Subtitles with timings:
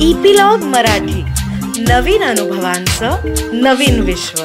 [0.00, 1.22] Epilogue Marathi.
[1.82, 3.10] नवीन अनुभवांचं
[3.52, 4.42] नवीन विश्व.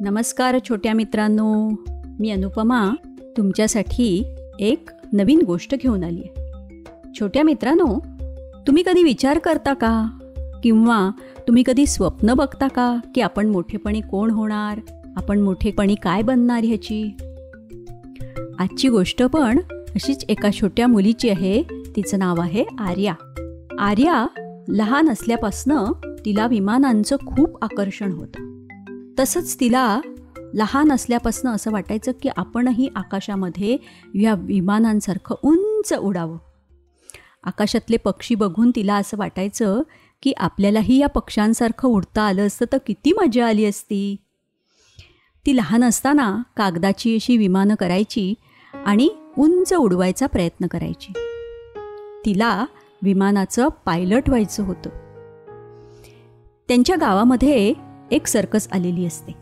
[0.00, 1.70] नमस्कार छोट्या मित्रांनो
[2.20, 2.90] मी अनुपमा
[3.36, 4.24] तुमच्यासाठी
[4.60, 6.44] एक नवीन गोष्ट घेऊन आली आहे.
[7.20, 8.00] छोट्या मित्रांनो
[8.66, 10.06] तुम्ही कधी विचार करता का?
[10.62, 11.10] किंवा
[11.48, 14.80] तुम्ही कधी स्वप्न बघता का की आपण मोठेपणी कोण होणार?
[15.16, 17.16] आपण मोठेपणी काय बनणार ह्याची?
[18.58, 21.62] आजची गोष्ट पण अशीच एका छोट्या मुलीची आहे.
[21.96, 23.14] तिचं नाव आहे आर्या.
[23.78, 24.26] आर्या
[24.68, 25.84] लहान असल्यापासनं
[26.24, 28.66] तिला विमानांचं खूप आकर्षण होतं.
[29.18, 30.00] तसंच तिला
[30.54, 33.76] लहान असल्यापासनं असं वाटायचं की आपणही आकाशामध्ये
[34.14, 36.38] या विमानांसारखं उंच उडावं.
[37.44, 39.82] आकाशातले पक्षी बघून तिला असं वाटायचं
[40.22, 44.16] की आपल्यालाही या पक्ष्यांसारखं उडता आलं असतं तर किती मजा आली असती.
[45.46, 48.34] ती लहान असताना कागदाची अशी विमानं करायची
[48.86, 51.12] आणि उंच उडवायचा प्रयत्न करायची.
[52.24, 52.66] तिला
[53.02, 54.90] विमानाचं पायलट व्हायचं होतं.
[56.68, 57.72] त्यांच्या गावामध्ये
[58.10, 59.32] एक सर्कस आलेली असते.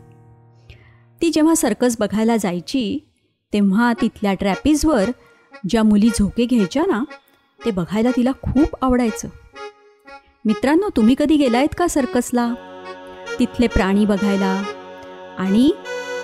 [1.21, 2.99] ती जेव्हा सर्कस बघायला जायची
[3.53, 5.09] तेव्हा तिथल्या ट्रॅपीजवर
[5.69, 7.03] ज्या मुली झोके घ्यायच्या ना
[7.65, 9.27] ते बघायला तिला खूप आवडायचं.
[10.45, 12.53] मित्रांनो तुम्ही कधी गेलायत का सर्कसला?
[13.39, 14.63] तिथले प्राणी बघायला
[15.37, 15.71] आणि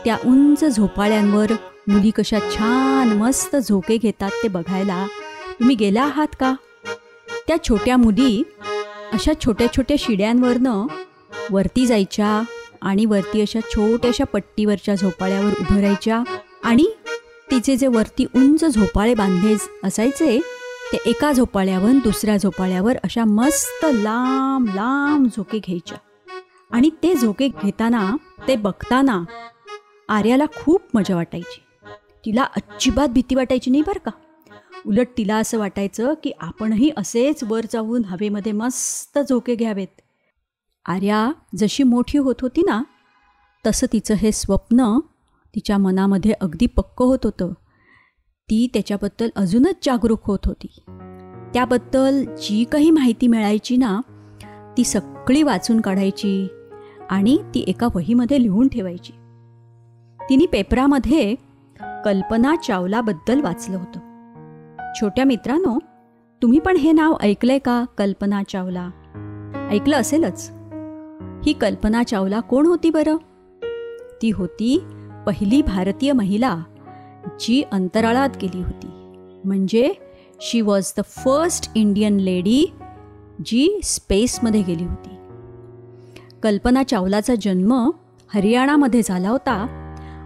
[0.06, 1.52] त्या उंच झोपाळ्यांवर
[1.88, 5.08] मुली कशा छान मस्त झोके घेतात ते बघायला.
[5.60, 6.54] तुम्ही गेला आहात का?
[7.48, 8.44] त्या छोट्या मुली
[9.14, 10.88] अशा छोट्या छोट्या शिड्यांवरनं
[11.52, 12.42] वरती जायच्या
[12.82, 16.24] आणि वरती अशा छोट्याशा पट्टीवरच्या झोपाळ्यावर उभं राहायच्या
[16.64, 16.86] आणि
[17.52, 20.40] तिचे जे वरती उंच झोपाळे बांधले असायचे
[20.94, 25.98] ते एका झोपाळ्यावर दुसऱ्या झोपाळ्यावर अशा मस्त लांब लांब झोके घ्यायच्या.
[26.72, 28.16] आणि ते झोके घेताना
[28.48, 29.24] ते बघताना
[30.10, 31.62] आर्याला खूप मजा वाटायची.
[32.26, 34.12] तिला अजिबात भीती वाटायची नाही बरं का.
[34.86, 40.02] उलट तिला असं वाटायचं की आपणही असेच वर जाऊन हवेमध्ये मस्त झोके घ्यावेत.
[40.86, 42.84] आर्या जशी मोठी होत होती ना
[43.66, 45.00] तसं तिचं हे स्वप्न
[45.56, 47.54] तिच्या मनामध्ये अगदी पक्क होत होतं.
[48.50, 50.68] ती त्याच्याबद्दल अजूनच जागरूक होत होती.
[51.54, 54.02] त्याबद्दल जी काही माहिती मिळायची ना
[54.78, 56.48] ती सगळी वाचून काढायची
[57.10, 59.14] आणि ती एका वहीमध्ये लिहून ठेवायची.
[60.30, 61.36] तिने पेपरामध्ये
[62.06, 64.00] कल्पना चावलाबद्दल वाचलं होतं.
[65.02, 65.80] छोट्या मित्रांनो
[66.42, 68.90] तुम्ही पण हे नाव ऐकलंय का कल्पना चावला?
[69.72, 70.52] ऐकलं असेलच.
[71.46, 73.16] ही कल्पना चावला कोण होती बरं?
[74.22, 74.84] ती होती
[75.26, 76.64] पहिली भारतीय महिला
[77.40, 78.88] जी अंतराळात गेली होती.
[79.46, 79.94] म्हणजे
[80.42, 82.74] she was the first Indian lady
[83.46, 85.10] जी स्पेसमध्ये गेली होती.
[86.44, 87.90] कल्पना चावलाचा जन्म
[88.34, 89.78] हरियाणामध्ये झाला होता.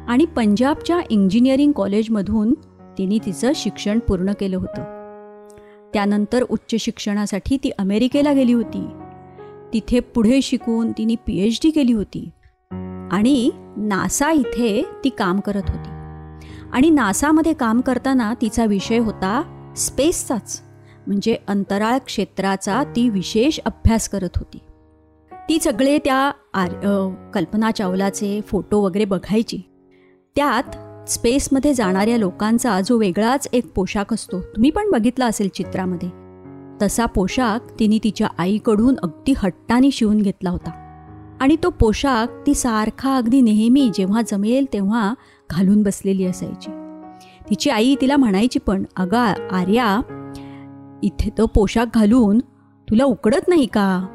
[0.08, 2.54] आणि पंजाबच्या इंजिनिअरिंग कॉलेजमधून
[2.98, 4.84] तिने तिचं शिक्षण पूर्ण केलं होतं.
[5.94, 8.88] त्यानंतर उच्च शिक्षणासाठी ती अमेरिकेला गेली होती.
[9.74, 12.30] तिथे पुढे शिकून तिने पी एच डी केली होती.
[13.12, 15.90] आणि नासा इथे ती काम करत होती.
[16.72, 19.44] आणि नासामध्ये काम करताना तिचा विषय होता
[19.78, 20.62] स्पेसचाच
[21.08, 24.58] म्हणजे अंतराळ क्षेत्राचा ती विशेष अभ्यास करत होती.
[25.50, 26.70] ती सगळे त्या आर
[27.34, 29.62] कल्पना चावलाचे फोटो वगैरे बघायची.
[30.36, 30.64] त्यात
[31.10, 36.10] स्पेसमध्ये जाणाऱ्या लोकांचा जो वेगळाच एक पोशाख असतो तुम्ही पण बघितला असेल चित्रामध्ये.
[36.82, 40.70] तसा पोशाख तिने तिच्या आईकडून अगदी हट्टाने शिवून घेतला होता.
[41.42, 45.14] आणि तो पोशाख ती सारखा अगदी नेहमी जेव्हा जमेल तेव्हा
[45.52, 46.72] घालून बसलेली असायची.
[47.50, 50.02] तिची आई तिला म्हणायची पण अगा आर्या
[51.04, 52.40] इथे तो पोशाख घालून
[52.90, 54.06] तुला उकडत नाही का?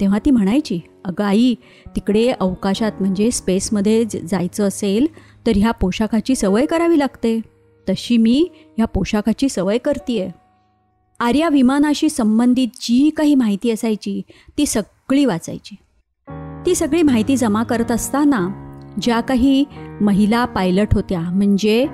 [0.00, 1.54] तेव्हा ती म्हणायची अगं आई
[1.96, 5.06] तिकडे अवकाशात म्हणजे स्पेसमध्ये जायचं असेल
[5.46, 7.40] तर ह्या पोशाखाची सवय करावी लागते.
[7.86, 8.46] तशी मी
[8.76, 10.30] ह्या पोशाखाची सवय करते
[11.20, 14.20] आर्या विमानाशी संबंधित जी काही माहिती असायची
[14.58, 15.76] ती सगळी वाचायची.
[16.66, 18.48] ती सगळी माहिती जमा करत असताना
[19.02, 19.64] ज्या काही
[20.00, 21.86] महिला पायलट होत्या म्हणजे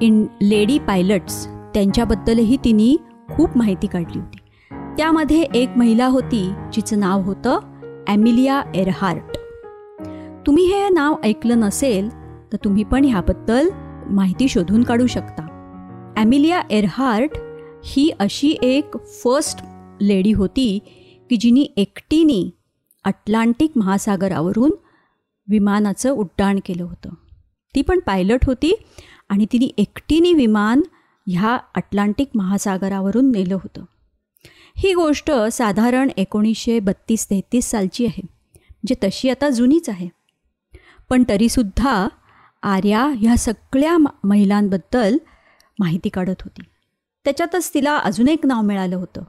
[0.00, 2.96] इन लेडी पायलट्स त्यांच्याबद्दलही तिने
[3.34, 4.38] खूप माहिती काढली होती.
[4.96, 7.58] त्यामध्ये एक महिला होती जिचं नाव होतं
[8.08, 9.36] ॲमिलिया एरहार्ट.
[10.46, 12.08] तुम्ही हे नाव ऐकलं नसेल
[12.52, 13.68] तर तुम्ही पण ह्याबद्दल
[14.10, 15.46] माहिती शोधून काढू शकता.
[16.16, 17.30] ॲमिलिया एरहार्ट
[17.84, 19.58] ही अशी एक फर्स्ट
[20.00, 20.78] लेडी होती
[21.30, 22.50] की जिने एकटीने
[23.04, 24.70] अटलांटिक महासागरावरून
[25.48, 27.10] विमानाचं उड्डाण केलं होतं.
[27.74, 28.74] ती पण पायलट होती
[29.28, 30.80] आणि तिने एकटीने विमान
[31.26, 33.84] ह्या अटलांटिक महासागरावरून नेलं होतं.
[34.76, 40.08] ही गोष्ट साधारण एकोणीसशे बत्तीस तेहतीस सालची आहे म्हणजे तशी आता जुनीच आहे.
[41.10, 42.08] पण तरीसुद्धा
[42.62, 45.16] आर्या ह्या सगळ्या महिलांबद्दल
[45.78, 46.62] माहिती काढत होती.
[47.24, 49.22] त्याच्यातच तिला अजून एक नाव मिळालं होतं.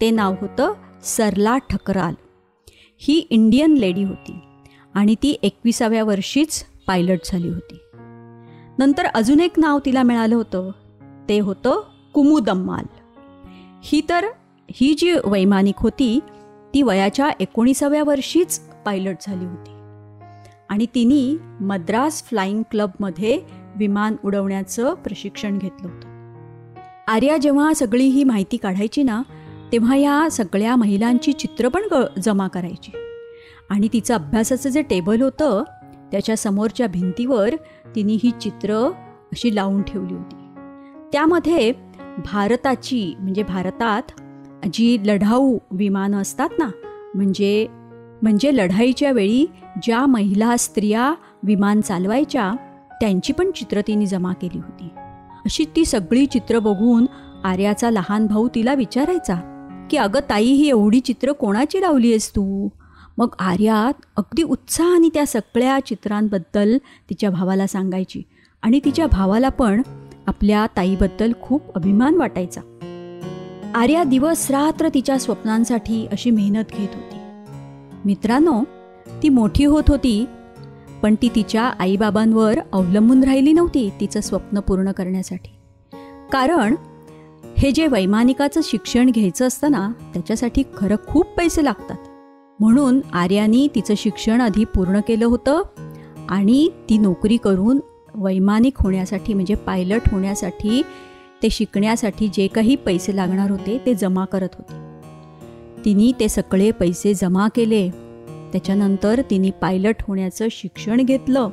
[0.00, 0.72] ते नाव होतं
[1.04, 2.14] सरला ठकराल.
[2.98, 4.38] ही इंडियन लेडी होती
[4.94, 7.78] आणि ती एकविसाव्या वर्षीच पायलट झाली होती.
[8.78, 10.70] नंतर अजून एक नाव तिला मिळालं होतं.
[11.28, 11.82] ते होतं
[12.14, 12.84] कुमुदम्माल.
[13.82, 14.26] ही तर
[14.70, 16.20] ही जी वैमानिक होती
[16.74, 19.70] ती वयाच्या एकोणीसाव्या वर्षीच पायलट झाली होती.
[20.68, 23.40] आणि तिने मद्रास फ्लाईंग क्लबमध्ये
[23.76, 26.08] विमान उडवण्याचं प्रशिक्षण घेतलं होतं.
[27.08, 29.22] आर्या जेव्हा सगळी ही माहिती काढायची ना
[29.72, 32.92] तेव्हा या सगळ्या महिलांची चित्र पण ग जमा करायची.
[33.70, 35.62] आणि तिचं अभ्यासाचं जे टेबल होतं
[36.12, 37.54] त्याच्या समोरच्या भिंतीवर
[37.94, 38.74] तिने ही चित्र
[39.32, 40.36] अशी लावून ठेवली होती.
[41.12, 41.72] त्यामध्ये
[42.24, 44.02] भारताची म्हणजे भारतात
[44.72, 46.70] जी लढाऊ विमानं असतात ना
[47.14, 47.66] म्हणजे
[48.22, 49.46] म्हणजे लढाईच्या वेळी
[49.82, 52.52] ज्या महिला स्त्रिया विमान चालवायच्या
[53.00, 54.88] त्यांची पण चित्र तिने जमा केली होती.
[55.44, 57.06] अशी ती सगळी चित्र बघून
[57.44, 59.34] आर्याचा लहान भाऊ तिला विचारायचा
[59.90, 62.68] की अगं ताई ही एवढी चित्र कोणाची लावली आहेस तू?
[63.18, 66.78] मग आर्या अगदी उत्साहाने त्या सगळ्या चित्रांबद्दल
[67.10, 68.22] तिच्या भावाला सांगायची
[68.62, 69.82] आणि तिच्या भावाला पण
[70.26, 72.60] आपल्या ताईबद्दल खूप अभिमान वाटायचा.
[73.76, 77.16] आर्या दिवस रात्र तिच्या स्वप्नांसाठी अशी मेहनत घेत होती.
[78.04, 78.62] मित्रांनो
[79.22, 80.26] ती मोठी होत होती
[81.02, 85.50] पण ती तिच्या आईबाबांवर अवलंबून राहिली नव्हती तिचं स्वप्न पूर्ण करण्यासाठी.
[86.32, 86.74] कारण
[87.58, 91.96] हे जे वैमानिकाचं शिक्षण घ्यायचं असतं ना त्याच्यासाठी खरं खूप पैसे लागतात.
[92.60, 95.62] म्हणून आर्यानी तिचं शिक्षण आधी पूर्ण केलं होतं
[96.28, 97.80] आणि ती नोकरी करून
[98.14, 100.82] वैमानिक होण्यासाठी म्हणजे पायलट होण्यासाठी
[101.46, 104.74] ते शिकण्यासाठी जे काही पैसे लागणार होते ते जमा करत होते.
[105.84, 107.90] तिने ते सगळे पैसे जमा केले.
[108.52, 111.48] त्याच्यानंतर तिने पायलट होण्याचं शिक्षण घेतलं.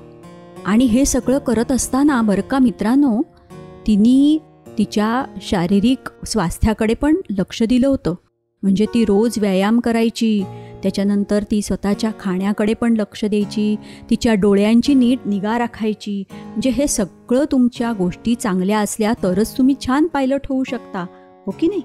[0.66, 3.22] आणि हे सगळं करत असताना बरं का मित्रांनो
[3.88, 4.38] तिने
[4.78, 8.16] तिच्या शारीरिक स्वास्थ्याकडे पण लक्ष दिलं होतं.
[8.64, 10.44] म्हणजे ती रोज व्यायाम करायची
[10.84, 13.76] त्याच्यानंतर ती स्वतःच्या खाण्याकडे पण लक्ष द्यायची
[14.10, 16.24] तिच्या डोळ्यांची नीट निगा राखायची.
[16.32, 21.06] म्हणजे हे सगळं तुमच्या गोष्टी चांगल्या असल्या तरच तुम्ही छान पायलट होऊ शकता.
[21.46, 21.82] हो की नाही?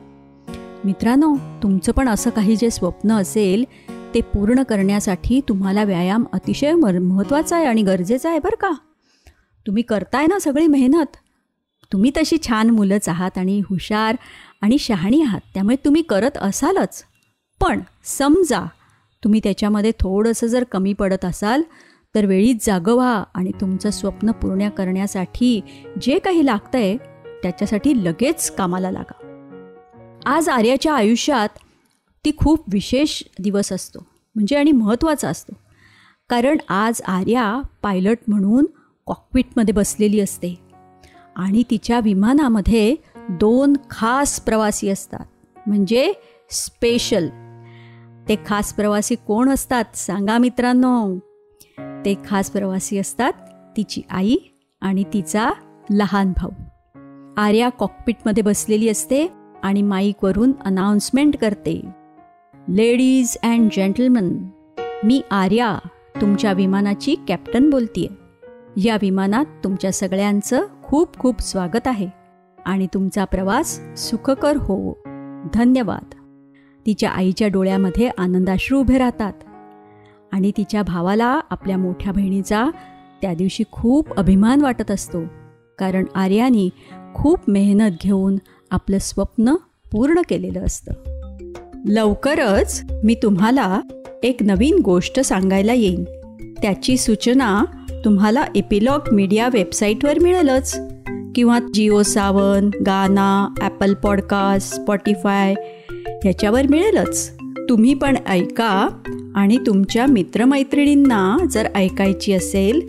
[0.84, 3.64] मित्रांनो तुमचं पण असं काही जे स्वप्न असेल
[4.14, 8.70] ते पूर्ण करण्यासाठी तुम्हाला व्यायाम अतिशय महत्त्वाचा आहे आणि गरजेचा आहे बरं का?
[9.66, 11.16] तुम्ही करताय ना सगळी मेहनत?
[11.92, 14.16] तुम्ही तशी छान मुलंच आहात आणि हुशार
[14.60, 15.40] आणि शहाणी आहात.
[15.54, 17.04] त्यामुळे तुम्ही करत असालच.
[17.60, 18.66] पण समजा
[19.24, 21.62] तुम्ही त्याच्यामध्ये थोडंसं जर कमी पडत असाल
[22.14, 25.60] तर वेळीच जागं व्हा आणि तुमचं स्वप्न पूर्ण करण्यासाठी
[26.02, 26.96] जे काही लागतं आहे
[27.42, 29.24] त्याच्यासाठी लगेच कामाला लागा.
[30.26, 31.48] आज आर्याच्या आयुष्यात
[32.24, 35.52] ती खूप विशेष दिवस असतो म्हणजे आणि महत्त्वाचा असतो.
[36.28, 38.66] कारण आज आर्या पायलट म्हणून
[39.06, 40.58] कॉकपिटमध्ये बसलेली असते
[41.36, 42.94] आणि तिच्या विमानामध्ये
[43.30, 45.58] दोन खास प्रवासी असतात.
[45.66, 46.12] म्हणजे
[46.50, 47.28] स्पेशल
[48.28, 51.18] ते खास प्रवासी कोण असतात सांगा मित्रांनो.
[52.04, 53.32] ते खास प्रवासी असतात
[53.76, 54.36] तिची आई
[54.80, 55.50] आणि तिचा
[55.90, 56.50] लहान भाऊ.
[57.36, 59.32] आर्या कॉकपिटमध्ये बसलेली असते
[59.62, 61.82] आणि माईकवरून अनाउन्समेंट करते.
[62.68, 64.36] लेडीज अँड जेंटलमन
[65.04, 65.78] मी आर्या
[66.20, 68.08] तुमच्या विमानाची कॅप्टन बोलतीये.
[68.88, 72.17] या विमानात तुमच्या सगळ्यांचं खूप खूप स्वागत आहे.
[72.68, 74.98] आणि तुमचा प्रवास सुखकर हो
[75.54, 76.14] धन्यवाद.
[76.86, 79.32] तिच्या आईच्या डोळ्यामध्ये आनंदाश्रू उभे राहतात.
[80.32, 82.66] आणि तिच्या भावाला आपल्या मोठ्या बहिणीचा
[83.22, 85.18] त्या दिवशी खूप अभिमान वाटत असतो.
[85.78, 86.70] कारण आर्यानी
[87.14, 88.36] खूप मेहनत घेऊन
[88.70, 89.54] आपलं स्वप्न
[89.92, 90.92] पूर्ण केलेलं असतं.
[91.88, 93.80] लवकरच मी तुम्हाला
[94.22, 96.04] एक नवीन गोष्ट सांगायला येईन.
[96.62, 97.64] त्याची सूचना
[98.04, 100.87] तुम्हाला एपिलॉग मीडिया वेबसाईटवर मिळेलच.
[101.38, 105.54] किंवा जिओ सावन गाना ॲपल पॉडकास्ट स्पॉटीफाय
[105.90, 107.36] ह्याच्यावर मिळेलच.
[107.68, 108.88] तुम्ही पण ऐका
[109.34, 112.80] आणि तुमच्या मित्रमैत्रिणींना जर ऐकायची असेल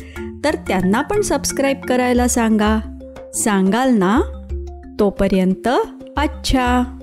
[0.43, 2.79] तर त्यांना पण सबस्क्राईब करायला सांगा.
[3.33, 4.21] सांगाल ना?
[4.99, 5.67] तोपर्यंत
[6.17, 6.98] अच्छा!